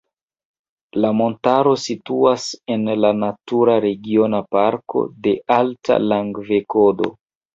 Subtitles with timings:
[1.03, 7.13] La montaro situas en la Natura Regiona Parko de Alta Langvedoko.